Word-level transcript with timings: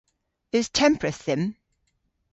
Eus 0.55 0.67
tempredh 0.77 1.19
dhymm? 1.25 1.45